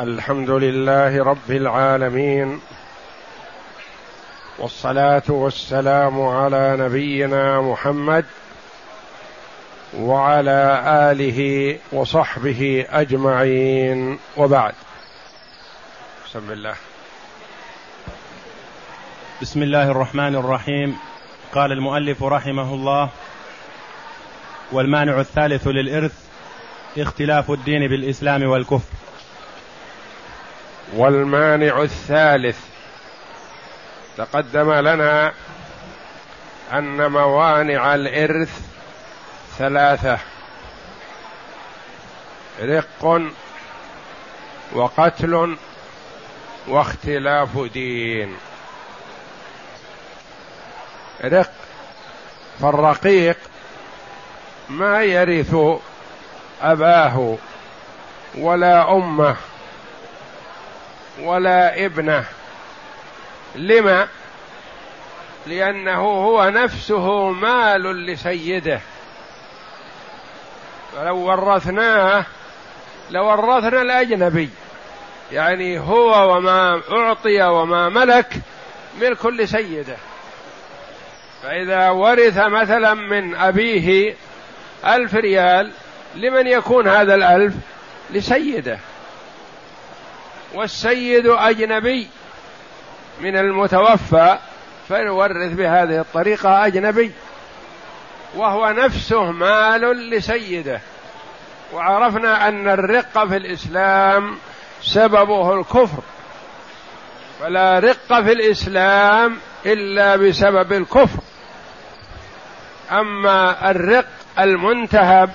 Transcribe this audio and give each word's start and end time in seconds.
الحمد 0.00 0.50
لله 0.50 1.24
رب 1.24 1.50
العالمين 1.50 2.60
والصلاة 4.58 5.22
والسلام 5.28 6.22
على 6.22 6.76
نبينا 6.80 7.60
محمد 7.60 8.24
وعلى 9.98 10.82
آله 10.86 11.78
وصحبه 11.92 12.86
أجمعين. 12.90 14.18
وبعد. 14.36 14.72
بسم 16.26 16.52
الله. 16.52 16.74
بسم 19.42 19.62
الله 19.62 19.90
الرحمن 19.90 20.34
الرحيم. 20.34 20.96
قال 21.54 21.72
المؤلف 21.72 22.22
رحمه 22.22 22.74
الله 22.74 23.08
والمانع 24.72 25.20
الثالث 25.20 25.66
للإرث 25.66 26.12
اختلاف 26.98 27.50
الدين 27.50 27.88
بالإسلام 27.88 28.42
والكفر. 28.42 28.93
والمانع 30.92 31.82
الثالث. 31.82 32.58
تقدم 34.16 34.72
لنا 34.72 35.32
أن 36.72 37.10
موانع 37.10 37.94
الإرث 37.94 38.60
ثلاثة. 39.58 40.18
رق 42.62 43.22
وقتل 44.72 45.56
واختلاف 46.68 47.58
دين. 47.58 48.36
رق 51.24 51.50
فالرقيق 52.60 53.36
ما 54.68 55.02
يرث 55.02 55.56
أباه 56.62 57.36
ولا 58.34 58.92
أمه. 58.92 59.36
ولا 61.20 61.84
ابنه. 61.84 62.24
لما؟ 63.54 64.08
لأنه 65.46 66.00
هو 66.00 66.50
نفسه 66.50 67.30
مال 67.30 68.06
لسيده. 68.06 68.80
فلو 70.92 71.16
ورثناه 71.16 72.24
لورثنا 73.10 73.82
الأجنبي. 73.82 74.50
يعني 75.32 75.78
هو 75.78 76.36
وما 76.36 76.80
أعطي 76.92 77.42
وما 77.42 77.88
ملك 77.88 78.34
ملك 79.00 79.26
لسيده 79.26 79.96
فإذا 81.42 81.90
ورث 81.90 82.38
مثلا 82.38 82.94
من 82.94 83.34
أبيه 83.34 84.14
ألف 84.86 85.14
ريال 85.14 85.70
لمن 86.14 86.46
يكون 86.46 86.88
هذا 86.88 87.14
الألف؟ 87.14 87.54
لسيده. 88.10 88.78
والسيد 90.54 91.26
أجنبي 91.26 92.08
من 93.20 93.36
المتوفى 93.36 94.38
فيورث 94.88 95.52
بهذه 95.52 96.00
الطريقة 96.00 96.66
أجنبي 96.66 97.12
وهو 98.36 98.70
نفسه 98.70 99.30
مال 99.30 100.10
لسيده. 100.10 100.80
وعرفنا 101.72 102.48
أن 102.48 102.68
الرق 102.68 103.26
في 103.28 103.36
الإسلام 103.36 104.38
سببه 104.82 105.60
الكفر. 105.60 106.02
فلا 107.40 107.78
رق 107.78 108.20
في 108.20 108.32
الإسلام 108.32 109.36
إلا 109.66 110.16
بسبب 110.16 110.72
الكفر. 110.72 111.20
أما 112.92 113.70
الرق 113.70 114.06
المنتهب 114.38 115.30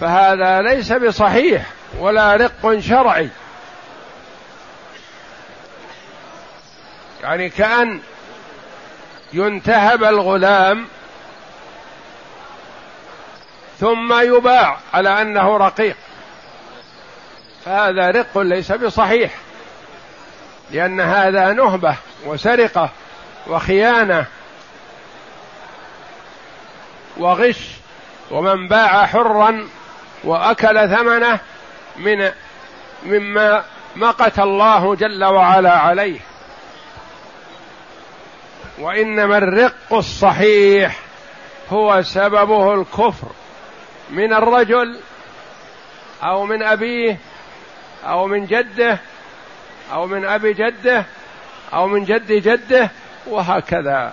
فهذا 0.00 0.62
ليس 0.62 0.92
بصحيح 0.92 1.66
ولا 1.98 2.36
رق 2.36 2.78
شرعي. 2.78 3.28
يعني 7.22 7.50
كأن 7.50 8.00
ينتهب 9.32 10.04
الغلام 10.04 10.86
ثم 13.80 14.20
يباع 14.20 14.76
على 14.94 15.22
أنه 15.22 15.56
رقيق. 15.56 15.96
فهذا 17.64 18.10
رق 18.10 18.38
ليس 18.38 18.72
بصحيح 18.72 19.34
لأن 20.70 21.00
هذا 21.00 21.52
نهبة 21.52 21.96
وسرقة 22.26 22.90
وخيانة 23.46 24.26
وغش 27.16 27.70
ومن 28.30 28.68
باع 28.68 29.06
حرا 29.06 29.68
وأكل 30.24 30.88
ثمنه 30.96 31.38
من 31.96 32.30
مما 33.02 33.64
مقت 33.96 34.38
الله 34.38 34.94
جل 34.94 35.24
وعلا 35.24 35.72
عليه. 35.78 36.20
وإنما 38.80 39.38
الرق 39.38 39.92
الصحيح 39.92 40.98
هو 41.70 42.02
سببه 42.02 42.74
الكفر 42.74 43.28
من 44.10 44.32
الرجل 44.32 45.00
أو 46.22 46.44
من 46.44 46.62
أبيه 46.62 47.18
أو 48.04 48.26
من 48.26 48.46
جده 48.46 48.98
أو 49.92 50.06
من 50.06 50.24
أبي 50.24 50.52
جده 50.52 51.04
أو 51.72 51.86
من 51.86 52.04
جد 52.04 52.32
جده 52.32 52.90
وهكذا. 53.26 54.12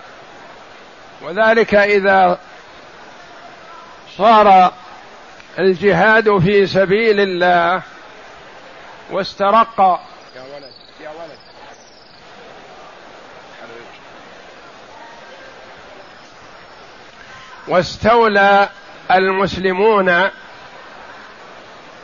وذلك 1.22 1.76
إذا 1.76 2.40
صار 4.18 4.74
الجهاد 5.60 6.38
في 6.38 6.68
سبيل 6.68 7.20
الله 7.20 7.82
واسترق 9.12 9.80
يا 9.80 10.42
ولد 10.42 10.72
يا 11.02 11.10
ولد 11.10 11.38
واستولى 17.68 18.70
المسلمون 19.12 20.30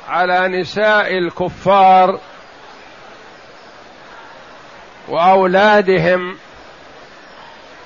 على 0.09 0.47
نساء 0.47 1.18
الكفار 1.18 2.19
وأولادهم 5.07 6.38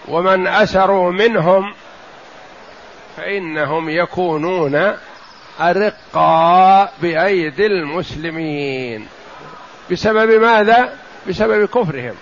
ومن 0.07 0.47
أسروا 0.47 1.11
منهم 1.11 1.73
فإنهم 3.17 3.89
يكونون 3.89 4.93
ارقاء 5.59 6.93
بأيدي 7.01 7.65
المسلمين. 7.65 9.07
بسبب 9.91 10.41
ماذا؟ 10.41 10.93
بسبب 11.27 11.65
كفرهم. 11.65 12.15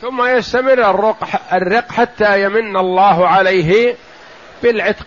ثم 0.00 0.24
يستمر 0.24 0.90
الرق, 0.90 1.28
الرق 1.52 1.92
حتى 1.92 2.42
يمن 2.42 2.76
الله 2.76 3.28
عليه 3.28 3.94
بالعتق 4.62 5.06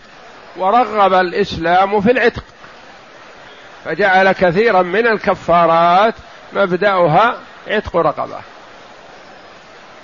ورغب 0.57 1.13
الإسلام 1.13 2.01
في 2.01 2.11
العتق. 2.11 2.43
فجعل 3.85 4.31
كثيرا 4.31 4.81
من 4.81 5.07
الكفارات 5.07 6.13
مبدأها 6.53 7.37
عتق 7.67 7.95
رقبة. 7.95 8.39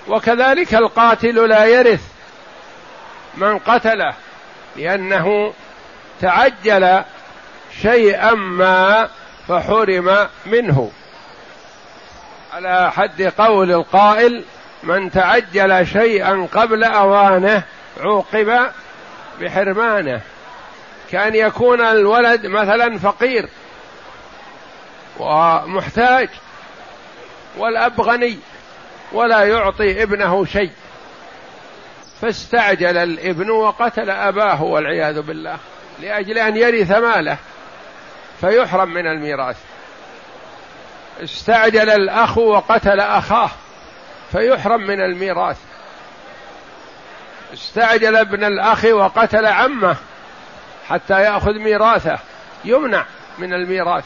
وكذلك 0.07 0.75
القاتل 0.75 1.49
لا 1.49 1.65
يرث 1.65 2.03
من 3.37 3.59
قتله 3.59 4.13
لأنه 4.75 5.53
تعجل 6.21 7.03
شيئا 7.81 8.33
ما 8.33 9.09
فحرم 9.47 10.27
منه. 10.45 10.91
على 12.53 12.91
حد 12.91 13.21
قول 13.37 13.71
القائل 13.71 14.43
من 14.83 15.11
تعجل 15.11 15.87
شيئا 15.87 16.47
قبل 16.53 16.83
أوانه 16.83 17.63
عوقب 17.99 18.71
بحرمانه. 19.41 20.21
كأن 21.11 21.35
يكون 21.35 21.81
الولد 21.81 22.45
مثلا 22.45 22.99
فقير 22.99 23.49
ومحتاج 25.19 26.29
والأب 27.57 28.01
غني 28.01 28.39
ولا 29.11 29.43
يعطي 29.43 30.03
ابنه 30.03 30.45
شيء. 30.45 30.71
فاستعجل 32.21 32.97
الابن 32.97 33.49
وقتل 33.49 34.09
أباه 34.09 34.63
والعياذ 34.63 35.21
بالله 35.21 35.57
لأجل 36.01 36.37
أن 36.37 36.57
يرث 36.57 36.91
ماله 36.91 37.37
فيحرم 38.41 38.89
من 38.89 39.07
الميراث. 39.07 39.57
استعجل 41.23 41.89
الأخ 41.89 42.37
وقتل 42.37 42.99
أخاه. 42.99 43.49
فيحرم 44.35 44.81
من 44.81 45.01
الميراث. 45.01 45.57
استعجل 47.53 48.15
ابن 48.15 48.43
الأخ 48.43 48.85
وقتل 48.85 49.45
عمه 49.45 49.95
حتى 50.89 51.21
يأخذ 51.21 51.53
ميراثه. 51.59 52.19
يمنع 52.65 53.05
من 53.37 53.53
الميراث. 53.53 54.03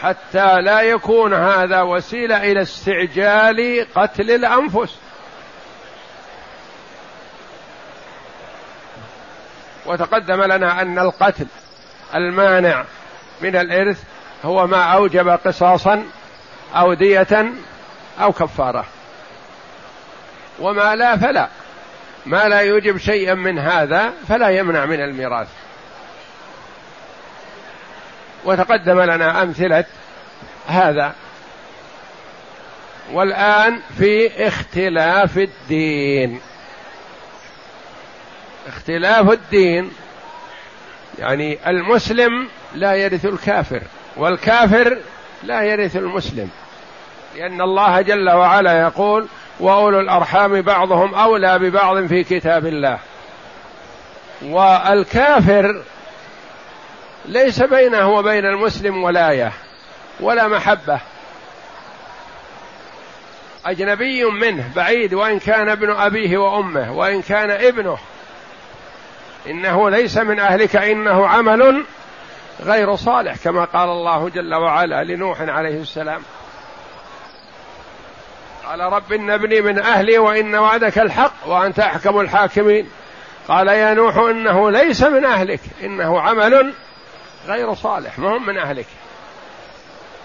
حتى 0.00 0.60
لا 0.60 0.80
يكون 0.80 1.34
هذا 1.34 1.82
وسيلة 1.82 2.36
إلى 2.36 2.62
استعجال 2.62 3.86
قتل 3.94 4.30
الأنفس. 4.30 4.98
وتقدم 9.86 10.42
لنا 10.42 10.82
أن 10.82 10.98
القتل 10.98 11.46
المانع 12.14 12.84
من 13.40 13.56
الإرث 13.56 14.02
هو 14.44 14.66
ما 14.66 14.82
أوجب 14.82 15.28
قصاصا 15.28 16.04
أو 16.74 16.94
دية 16.94 17.52
أو 18.20 18.32
كفارة. 18.32 18.84
وما 20.58 20.96
لا 20.96 21.16
فلا. 21.16 21.48
ما 22.26 22.48
لا 22.48 22.60
يوجب 22.60 22.96
شيئا 22.96 23.34
من 23.34 23.58
هذا 23.58 24.12
فلا 24.28 24.48
يمنع 24.48 24.84
من 24.84 25.00
الميراث. 25.00 25.48
وتقدم 28.44 29.00
لنا 29.00 29.42
أمثلة 29.42 29.84
هذا. 30.66 31.14
والآن 33.12 33.80
في 33.98 34.46
اختلاف 34.48 35.38
الدين. 35.38 36.40
اختلاف 38.68 39.30
الدين. 39.30 39.90
يعني 41.18 41.58
المسلم 41.66 42.48
لا 42.74 42.94
يرث 42.94 43.24
الكافر 43.24 43.82
والكافر 44.16 44.98
لا 45.42 45.62
يرث 45.62 45.96
المسلم. 45.96 46.50
لأن 47.36 47.60
الله 47.60 48.00
جل 48.00 48.30
وعلا 48.30 48.80
يقول 48.80 49.26
وأولو 49.60 50.00
الأرحام 50.00 50.62
بعضهم 50.62 51.14
أولى 51.14 51.58
ببعض 51.58 52.06
في 52.06 52.24
كتاب 52.24 52.66
الله. 52.66 52.98
والكافر 54.42 55.82
ليس 57.24 57.62
بينه 57.62 58.10
وبين 58.10 58.46
المسلم 58.46 59.04
ولاية 59.04 59.52
ولا 60.20 60.48
محبة. 60.48 61.00
أجنبي 63.66 64.24
منه 64.24 64.70
بعيد 64.76 65.14
وإن 65.14 65.38
كان 65.38 65.68
ابن 65.68 65.90
أبيه 65.90 66.38
وأمه 66.38 66.92
وإن 66.92 67.22
كان 67.22 67.50
ابنه. 67.50 67.98
إنه 69.46 69.90
ليس 69.90 70.18
من 70.18 70.40
أهلك 70.40 70.76
إنه 70.76 71.26
عمل 71.28 71.84
غير 72.62 72.96
صالح 72.96 73.36
كما 73.44 73.64
قال 73.64 73.88
الله 73.88 74.28
جل 74.28 74.54
وعلا 74.54 75.04
لنوح 75.04 75.40
عليه 75.40 75.80
السلام. 75.80 76.22
قال 78.66 78.80
رب 78.80 79.12
إن 79.12 79.30
ابني 79.30 79.60
من 79.60 79.78
أهلي 79.78 80.18
وإن 80.18 80.54
وعدك 80.54 80.98
الحق 80.98 81.46
وأنت 81.46 81.78
أحكم 81.78 82.20
الحاكمين. 82.20 82.90
قال 83.48 83.68
يا 83.68 83.94
نوح 83.94 84.16
إنه 84.16 84.70
ليس 84.70 85.02
من 85.02 85.24
أهلك 85.24 85.60
إنه 85.82 86.20
عمل 86.20 86.74
غير 87.46 87.74
صالح 87.74 88.18
ما 88.18 88.36
هم 88.36 88.46
من 88.46 88.58
أهلك. 88.58 88.86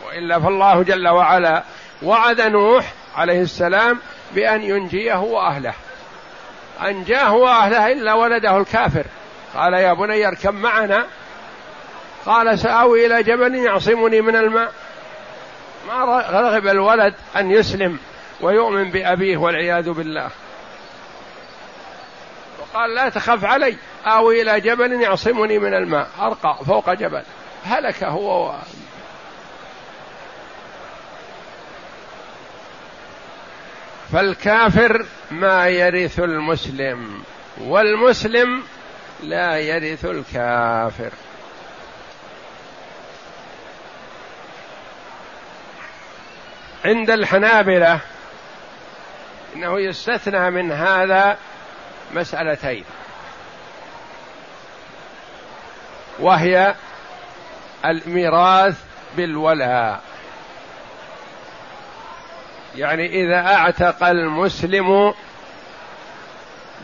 وإلا 0.07 0.39
فالله 0.39 0.83
جل 0.83 1.07
وعلا 1.07 1.63
وعد 2.03 2.41
نوح 2.41 2.93
عليه 3.15 3.41
السلام 3.41 3.99
بأن 4.35 4.61
ينجيه 4.63 5.19
وأهله. 5.19 5.73
أنجاه 6.81 7.33
وأهله 7.33 7.91
إلا 7.91 8.13
ولده 8.13 8.57
الكافر. 8.57 9.05
قال 9.55 9.73
يا 9.73 9.93
بني 9.93 10.27
اركب 10.27 10.53
معنا. 10.53 11.05
قال 12.25 12.59
سآوي 12.59 13.05
إلى 13.05 13.23
جبل 13.23 13.55
يعصمني 13.55 14.21
من 14.21 14.35
الماء. 14.35 14.71
ما 15.87 16.23
رغب 16.31 16.67
الولد 16.67 17.13
أن 17.35 17.51
يسلم. 17.51 17.99
ويؤمن 18.41 18.91
بأبيه 18.91 19.37
والعياذ 19.37 19.89
بالله. 19.89 20.29
وقال 22.59 22.95
لا 22.95 23.09
تخف 23.09 23.45
علي 23.45 23.77
آوي 24.05 24.41
إلى 24.41 24.61
جبل 24.61 25.01
يعصمني 25.01 25.59
من 25.59 25.73
الماء. 25.73 26.07
أرقى 26.19 26.65
فوق 26.65 26.93
جبل 26.93 27.23
هلك 27.65 28.03
هو 28.03 28.49
و... 28.49 28.53
فالكافر 34.11 35.05
ما 35.31 35.67
يرث 35.67 36.19
المسلم 36.19 37.23
والمسلم 37.61 38.63
لا 39.23 39.57
يرث 39.59 40.05
الكافر. 40.05 41.11
عند 46.85 47.09
الحنابلة 47.09 47.99
إنه 49.55 49.79
يستثنى 49.79 50.49
من 50.49 50.71
هذا 50.71 51.37
مسألتين. 52.13 52.83
وهي 56.19 56.75
الميراث 57.85 58.75
بالولاء. 59.17 60.01
يعني 62.75 63.05
إذا 63.23 63.55
أعتق 63.55 64.03
المسلم 64.03 65.13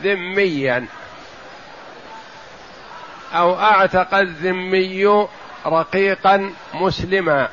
ذميا 0.03 0.85
أو 3.33 3.59
أعتق 3.59 4.13
الذمي 4.13 5.27
رقيقا 5.65 6.53
مسلما 6.73 7.49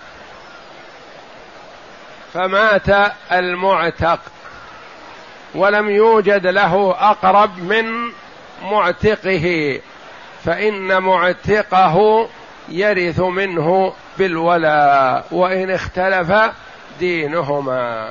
فمات 2.35 3.13
المعتق. 3.33 4.21
ولم 5.55 5.91
يوجد 5.91 6.47
له 6.47 6.91
أقرب 7.11 7.59
من 7.59 8.13
معتقه 8.63 9.81
فإن 10.45 11.03
معتقه 11.03 12.29
يرث 12.69 13.21
منه 13.21 13.93
بالولاء 14.19 15.27
وإن 15.31 15.71
اختلف 15.71 16.33
دينهما. 16.99 18.11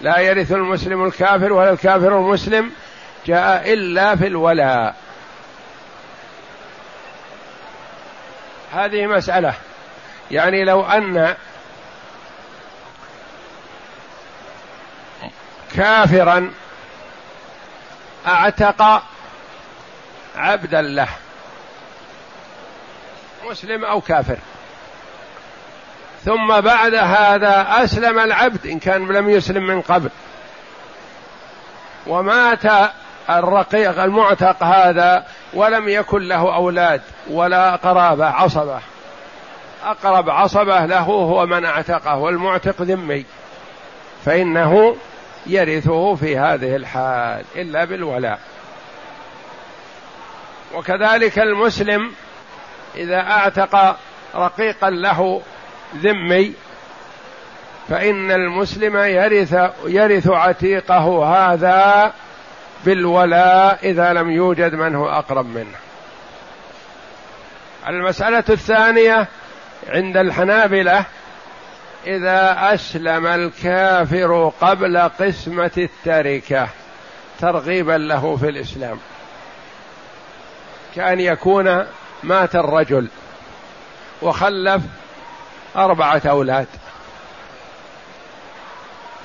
لا 0.00 0.18
يرث 0.18 0.52
المسلم 0.52 1.04
الكافر 1.04 1.52
ولا 1.52 1.70
الكافر 1.70 2.18
المسلم 2.18 2.70
جاء 3.26 3.72
إلا 3.72 4.16
في 4.16 4.26
الولاء 4.26 4.94
هذه 8.72 9.06
مسألة. 9.06 9.54
يعني 10.30 10.64
لو 10.64 10.82
أن 10.82 11.34
كافرا 15.76 16.50
أعتق 18.26 19.02
عبدا 20.36 20.82
له 20.82 21.08
مسلم 23.50 23.84
أو 23.84 24.00
كافر. 24.00 24.36
ثم 26.24 26.60
بعد 26.60 26.94
هذا 26.94 27.66
أسلم 27.84 28.18
العبد 28.18 28.66
إن 28.66 28.78
كان 28.78 29.08
لم 29.08 29.30
يسلم 29.30 29.66
من 29.66 29.80
قبل. 29.80 30.10
ومات 32.06 32.92
الرقيق 33.30 34.02
المعتق 34.02 34.62
هذا 34.62 35.26
ولم 35.54 35.88
يكن 35.88 36.28
له 36.28 36.54
أولاد 36.54 37.02
ولا 37.30 37.76
قرابه 37.76 38.26
عصبة. 38.26 38.80
أقرب 39.84 40.30
عصبة 40.30 40.86
له 40.86 41.00
هو 41.00 41.46
من 41.46 41.64
اعتقه 41.64 42.16
والمعتق 42.16 42.82
ذمي. 42.82 43.24
فإنه 44.24 44.96
يرثه 45.46 46.14
في 46.14 46.38
هذه 46.38 46.76
الحال 46.76 47.44
إلا 47.56 47.84
بالولاء. 47.84 48.38
وكذلك 50.74 51.38
المسلم 51.38 52.12
إذا 52.96 53.20
أعتق 53.20 53.96
رقيقا 54.34 54.90
له 54.90 55.42
ذمي 55.96 56.54
فإن 57.88 58.30
المسلم 58.30 58.96
يرث 58.96 59.56
يرث 59.86 60.28
عتيقه 60.28 61.24
هذا 61.24 62.12
بالولاء 62.84 63.78
إذا 63.82 64.12
لم 64.12 64.30
يوجد 64.30 64.74
من 64.74 64.94
هو 64.94 65.08
أقرب 65.08 65.46
منه. 65.46 65.76
المسألة 67.88 68.44
الثانية 68.48 69.28
عند 69.88 70.16
الحنابلة 70.16 71.04
إذا 72.06 72.74
أسلم 72.74 73.26
الكافر 73.26 74.52
قبل 74.60 74.98
قسمة 74.98 75.70
التركة 75.78 76.68
ترغيبا 77.40 77.92
له 77.92 78.36
في 78.36 78.48
الإسلام. 78.48 78.98
كأن 80.94 81.20
يكون 81.20 81.86
مات 82.22 82.54
الرجل 82.56 83.08
وخلف 84.22 84.82
أربعة 85.76 86.22
أولاد. 86.26 86.66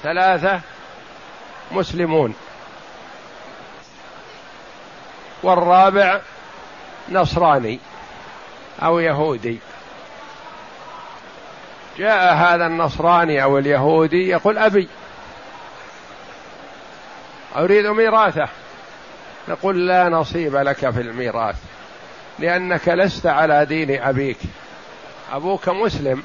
ثلاثة 0.04 0.62
مسلمون. 1.72 2.36
والرابع 5.44 6.20
نصراني 7.10 7.80
أو 8.84 9.00
يهودي. 9.00 9.60
جاء 12.00 12.34
هذا 12.34 12.66
النصراني 12.66 13.44
أو 13.44 13.58
اليهودي 13.58 14.30
يقول 14.30 14.58
أبي. 14.58 14.88
أريد 17.56 17.86
ميراثه. 17.86 18.48
نقول 19.48 19.88
لا 19.88 20.10
نصيب 20.10 20.56
لك 20.56 20.90
في 20.90 21.02
الميراث 21.02 21.56
لأنك 22.40 22.90
لست 22.90 23.26
على 23.26 23.66
دين 23.66 24.02
أبيك. 24.02 24.38
أبوك 25.32 25.70
مسلم 25.70 26.24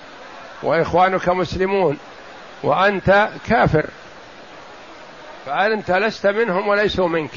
وإخوانك 0.62 1.28
مسلمون 1.28 1.98
وأنت 2.62 3.28
كافر. 3.48 3.86
فأنت 5.46 5.90
لست 5.90 6.26
منهم 6.26 6.68
وليسوا 6.68 7.08
منك. 7.08 7.30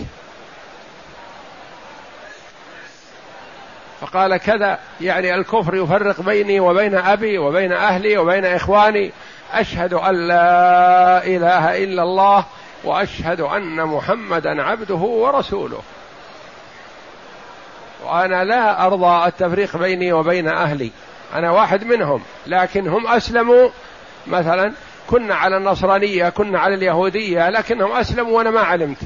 فقال 4.02 4.38
كذا 4.38 4.80
يعني 5.02 5.36
الكفر 5.36 5.76
يفرق 5.76 6.22
بيني 6.22 6.60
وبين 6.60 6.96
أبي 6.96 7.38
وبين 7.38 7.72
أهلي 7.72 8.18
وبين 8.18 8.46
إخواني 8.46 9.12
أشهد 9.54 9.94
أن 9.94 10.28
لا 10.28 11.26
إله 11.26 11.84
إلا 11.84 12.04
الله 12.04 12.46
وأشهد 12.84 13.42
أن 13.42 13.86
محمدا 13.86 14.64
عبده 14.64 14.96
ورسوله. 14.96 15.82
وأنا 18.06 18.44
لا 18.44 18.86
أرضى 18.86 19.28
التفريق 19.28 19.78
بيني 19.78 20.14
وبين 20.14 20.48
أهلي 20.48 20.92
أنا 21.34 21.52
واحد 21.52 21.84
منهم 21.84 22.22
لكن 22.48 22.88
هم 22.88 23.08
أسلموا. 23.08 23.70
مثلا 24.28 24.74
كنا 25.08 25.36
على 25.36 25.58
النصرانية 25.58 26.30
كنا 26.30 26.60
على 26.60 26.76
اليهودية 26.76 27.50
لكنهم 27.50 27.92
أسلموا 27.92 28.38
وأنا 28.38 28.50
ما 28.52 28.62
علمت. 28.62 28.98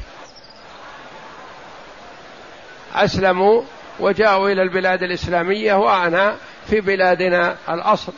أسلموا 2.95 3.61
وجاءوا 4.01 4.49
إلى 4.49 4.61
البلاد 4.61 5.03
الإسلامية 5.03 5.73
وأنا 5.73 6.35
في 6.69 6.81
بلادنا 6.81 7.55
الأصل. 7.69 8.13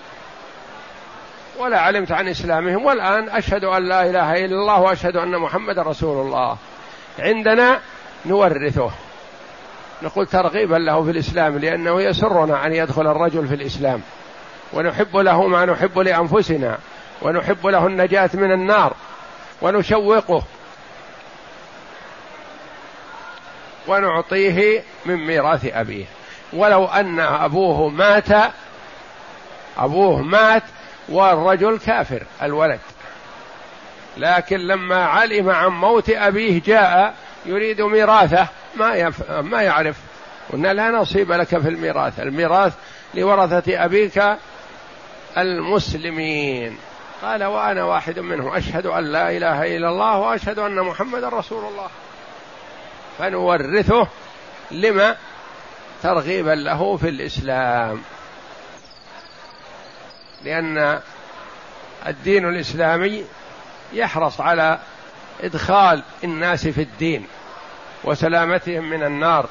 ولا 1.59 1.79
علمت 1.79 2.11
عن 2.11 2.27
إسلامهم 2.27 2.85
والآن 2.85 3.29
أشهد 3.29 3.63
أن 3.63 3.89
لا 3.89 4.09
إله 4.09 4.45
إلا 4.45 4.55
الله 4.55 4.81
وأشهد 4.81 5.17
أن 5.17 5.37
محمد 5.37 5.79
رسول 5.79 6.25
الله. 6.25 6.57
عندنا 7.19 7.79
نورثه. 8.25 8.91
نقول 10.03 10.27
ترغيبا 10.27 10.75
له 10.75 11.03
في 11.03 11.11
الإسلام 11.11 11.57
لأنه 11.57 12.01
يسرنا 12.01 12.65
أن 12.65 12.73
يدخل 12.73 13.07
الرجل 13.07 13.47
في 13.47 13.55
الإسلام. 13.55 14.01
ونحب 14.73 15.17
له 15.17 15.47
ما 15.47 15.65
نحب 15.65 15.99
لأنفسنا. 15.99 16.77
ونحب 17.21 17.67
له 17.67 17.87
النجاة 17.87 18.29
من 18.33 18.51
النار. 18.51 18.93
ونشوقه. 19.61 20.43
ونعطيه 23.87 24.83
من 25.05 25.15
ميراث 25.15 25.65
أبيه. 25.73 26.05
ولو 26.53 26.85
أن 26.85 27.19
أبوه 27.19 27.89
مات 27.89 28.51
أبوه 29.77 30.21
مات 30.21 30.63
والرجل 31.09 31.79
كافر 31.79 32.23
الولد. 32.41 32.79
لكن 34.17 34.57
لما 34.57 35.05
علم 35.05 35.49
عن 35.49 35.69
موت 35.69 36.09
أبيه 36.09 36.61
جاء 36.65 37.13
يريد 37.45 37.81
ميراثه 37.81 38.47
ما 38.75 38.95
يف... 38.95 39.31
ما 39.31 39.61
يعرف. 39.61 39.97
قلنا 40.53 40.73
لا 40.73 40.89
نصيب 40.91 41.31
لك 41.31 41.47
في 41.47 41.69
الميراث 41.69 42.19
الميراث 42.19 42.73
لورثة 43.13 43.85
أبيك 43.85 44.23
المسلمين. 45.37 46.77
قال 47.21 47.43
وأنا 47.43 47.83
واحد 47.83 48.19
منهم 48.19 48.55
أشهد 48.55 48.85
أن 48.85 49.03
لا 49.03 49.37
إله 49.37 49.77
إلا 49.77 49.89
الله 49.89 50.17
وأشهد 50.17 50.59
أن 50.59 50.75
محمد 50.75 51.23
رسول 51.23 51.65
الله. 51.65 51.87
فنورثه 53.19 54.07
لما 54.71 55.15
ترغيبا 56.03 56.51
له 56.55 56.97
في 56.97 57.09
الإسلام. 57.09 58.01
لأن 60.43 60.99
الدين 62.07 62.47
الإسلامي 62.47 63.25
يحرص 63.93 64.41
على 64.41 64.79
إدخال 65.41 66.03
الناس 66.23 66.67
في 66.67 66.81
الدين 66.81 67.27
وسلامتهم 68.03 68.89
من 68.89 69.03
النار. 69.03 69.49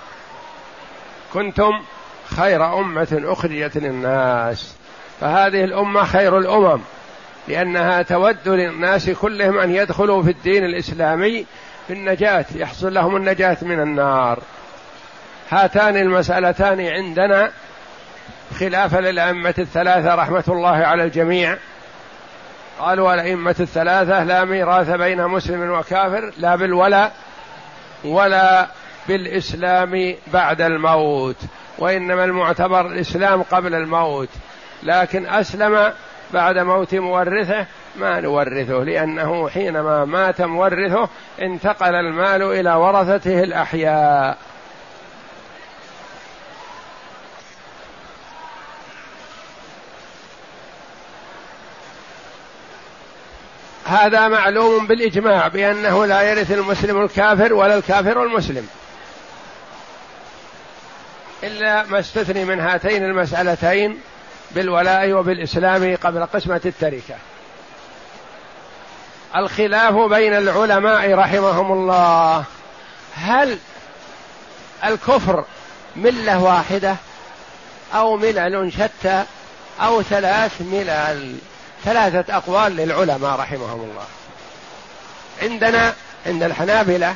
كنتم 1.32 1.82
خير 2.36 2.78
أمة 2.78 3.22
أخرجت 3.24 3.76
للناس. 3.76 4.76
فهذه 5.20 5.64
الأمة 5.64 6.04
خير 6.04 6.38
الأمم 6.38 6.80
لأنها 7.48 8.02
تود 8.02 8.48
للناس 8.48 9.10
كلهم 9.10 9.58
أن 9.58 9.74
يدخلوا 9.74 10.22
في 10.22 10.30
الدين 10.30 10.64
الإسلامي 10.64 11.46
في 11.86 11.92
النجاة 11.92 12.44
يحصل 12.54 12.94
لهم 12.94 13.16
النجاة 13.16 13.56
من 13.62 13.80
النار. 13.80 14.38
هاتان 15.50 15.96
المسألتان 15.96 16.80
عندنا 16.80 17.50
خلافا 18.60 18.96
للأئمة 18.96 19.54
الثلاثة 19.58 20.14
رحمة 20.14 20.44
الله 20.48 20.76
على 20.76 21.04
الجميع. 21.04 21.56
قالوا 22.78 23.14
الأئمة 23.14 23.56
الثلاثة 23.60 24.24
لا 24.24 24.44
ميراث 24.44 24.90
بين 24.90 25.26
مسلم 25.26 25.70
وكافر 25.70 26.32
لا 26.38 26.56
بالولاء 26.56 27.12
ولا 28.04 28.66
بالإسلام 29.08 30.14
بعد 30.32 30.60
الموت 30.60 31.36
وإنما 31.78 32.24
المعتبر 32.24 32.86
الإسلام 32.86 33.42
قبل 33.42 33.74
الموت. 33.74 34.28
لكن 34.82 35.26
أسلم 35.26 35.92
بعد 36.32 36.58
موت 36.58 36.94
مورثه 36.94 37.66
ما 37.96 38.20
نورثه 38.20 38.74
لأنه 38.74 39.48
حينما 39.48 40.04
مات 40.04 40.40
مورثه 40.40 41.08
انتقل 41.42 41.94
المال 41.94 42.42
إلى 42.42 42.74
ورثته 42.74 43.42
الأحياء. 43.42 44.38
هذا 53.86 54.28
معلوم 54.28 54.86
بالإجماع 54.86 55.48
بأنه 55.48 56.06
لا 56.06 56.22
يرث 56.22 56.52
المسلم 56.52 57.02
الكافر 57.02 57.54
ولا 57.54 57.74
الكافر 57.74 58.22
المسلم. 58.22 58.68
إلا 61.42 61.86
ما 61.86 61.98
استثني 61.98 62.44
من 62.44 62.60
هاتين 62.60 63.04
المسألتين 63.04 64.00
بالولاء 64.54 65.12
وبالإسلام 65.12 65.96
قبل 65.96 66.26
قسمة 66.26 66.60
التركة. 66.64 67.14
الخلاف 69.36 69.94
بين 69.94 70.34
العلماء 70.34 71.14
رحمهم 71.14 71.72
الله. 71.72 72.44
هل 73.14 73.58
الكفر 74.84 75.44
ملة 75.96 76.42
واحدة 76.42 76.96
أو 77.94 78.16
ملل 78.16 78.72
شتى 78.72 79.24
أو 79.80 80.02
ثلاث 80.02 80.60
ملل؟ 80.60 81.36
ثلاثة 81.84 82.36
أقوال 82.36 82.76
للعلماء 82.76 83.36
رحمهم 83.36 83.80
الله. 83.90 84.06
عندنا 85.42 85.94
عند 86.26 86.42
الحنابلة 86.42 87.14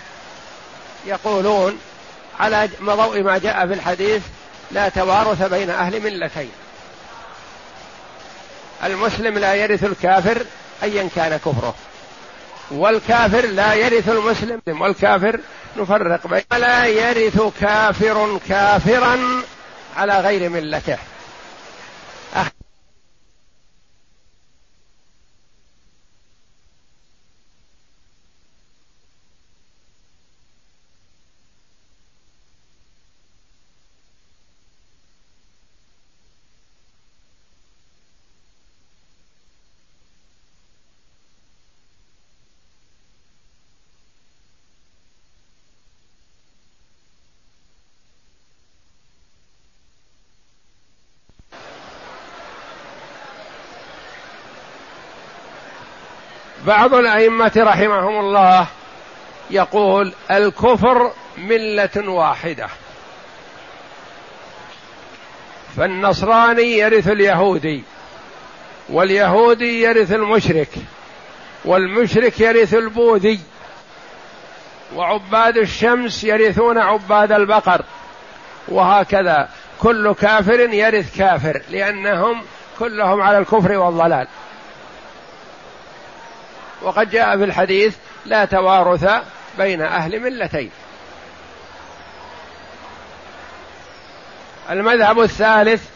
يقولون 1.06 1.78
على 2.40 2.68
ضوء 2.82 3.22
ما 3.22 3.38
جاء 3.38 3.66
في 3.66 3.74
الحديث 3.74 4.22
لا 4.70 4.88
توارث 4.88 5.42
بين 5.42 5.70
أهل 5.70 6.00
ملتين. 6.00 6.50
المسلم 8.84 9.38
لا 9.38 9.54
يرث 9.54 9.84
الكافر 9.84 10.42
ايا 10.82 11.08
كان 11.16 11.36
كفره. 11.36 11.74
والكافر 12.70 13.46
لا 13.46 13.74
يرث 13.74 14.08
المسلم 14.08 14.60
والكافر 14.66 15.40
نفرق 15.76 16.26
بين 16.26 16.60
لا 16.60 16.86
يرث 16.86 17.40
كافر 17.60 18.38
كافرا 18.48 19.18
على 19.96 20.20
غير 20.20 20.48
ملته. 20.48 20.98
بعض 56.66 56.94
الأئمة 56.94 57.52
رحمهم 57.56 58.20
الله 58.20 58.66
يقول 59.50 60.12
الكفر 60.30 61.12
ملة 61.38 62.10
واحدة. 62.10 62.68
فالنصراني 65.76 66.78
يرث 66.78 67.08
اليهودي 67.08 67.82
واليهودي 68.88 69.82
يرث 69.82 70.12
المشرك 70.12 70.68
والمشرك 71.64 72.40
يرث 72.40 72.74
البوذي 72.74 73.40
وعباد 74.94 75.56
الشمس 75.56 76.24
يرثون 76.24 76.78
عباد 76.78 77.32
البقر. 77.32 77.84
وهكذا 78.68 79.48
كل 79.80 80.14
كافر 80.14 80.60
يرث 80.60 81.18
كافر 81.18 81.62
لأنهم 81.70 82.42
كلهم 82.78 83.20
على 83.20 83.38
الكفر 83.38 83.72
والضلال. 83.72 84.26
وقد 86.82 87.10
جاء 87.10 87.36
في 87.36 87.44
الحديث 87.44 87.96
لا 88.26 88.44
توارث 88.44 89.10
بين 89.58 89.82
أهل 89.82 90.20
ملتين. 90.20 90.70
المذهب 94.70 95.20
الثالث 95.20 95.88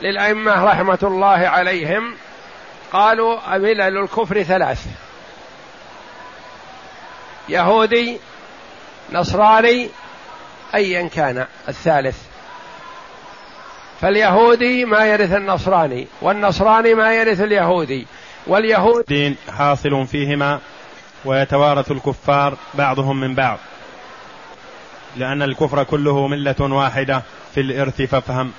للأئمة 0.00 0.64
رحمة 0.64 0.98
الله 1.02 1.48
عليهم 1.48 2.14
قالوا 2.92 3.56
ملل 3.58 3.98
الكفر 3.98 4.42
ثلاث. 4.42 4.86
يهودي 7.48 8.18
نصراني 9.12 9.88
أيا 10.74 11.08
كان 11.08 11.46
الثالث. 11.68 12.16
فاليهودي 14.00 14.84
ما 14.84 15.06
يرث 15.06 15.32
النصراني 15.32 16.06
والنصراني 16.20 16.94
ما 16.94 17.14
يرث 17.14 17.40
اليهودي. 17.40 18.06
واليهود 18.46 19.04
دين 19.08 19.36
حاصل 19.58 20.06
فيهما 20.06 20.60
ويتوارث 21.24 21.90
الكفار 21.90 22.56
بعضهم 22.74 23.20
من 23.20 23.34
بعض. 23.34 23.58
لأن 25.16 25.42
الكفر 25.42 25.82
كله 25.82 26.26
ملة 26.26 26.56
واحدة 26.60 27.22
في 27.54 27.60
الإرث 27.60 28.02
فافهم. 28.02 28.52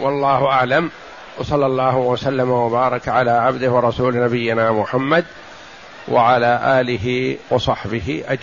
والله 0.00 0.46
أعلم. 0.46 0.90
وصلى 1.38 1.66
الله 1.66 1.96
وسلم 1.96 2.50
وبارك 2.50 3.08
على 3.08 3.30
عبده 3.30 3.70
ورسول 3.70 4.24
نبينا 4.24 4.72
محمد 4.72 5.24
وعلى 6.08 6.80
آله 6.80 7.36
وصحبه 7.50 8.24
أجمعين. 8.26 8.38